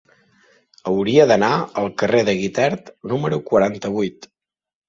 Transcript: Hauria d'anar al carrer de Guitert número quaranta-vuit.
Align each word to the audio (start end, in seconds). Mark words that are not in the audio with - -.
Hauria 0.91 1.27
d'anar 1.31 1.51
al 1.81 1.91
carrer 2.03 2.23
de 2.31 2.35
Guitert 2.41 2.91
número 3.13 3.41
quaranta-vuit. 3.51 4.31